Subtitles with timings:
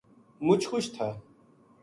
[0.45, 1.09] مچ خوش تھا